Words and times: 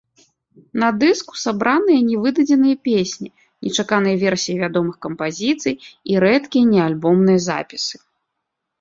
На 0.83 0.87
дыску 1.03 1.33
сабраныя 1.41 1.99
нявыдадзеныя 2.11 2.75
песні, 2.89 3.29
нечаканыя 3.67 4.15
версіі 4.25 4.59
вядомых 4.65 4.95
кампазіцый 5.09 5.81
і 5.87 6.21
рэдкія 6.29 6.65
неальбомныя 6.75 7.39
запісы. 7.51 7.95